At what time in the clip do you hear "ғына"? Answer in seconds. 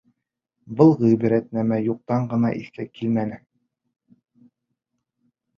2.31-2.51